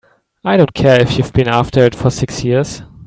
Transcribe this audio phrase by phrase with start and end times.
[0.43, 2.81] I don't care if you've been after it for six years!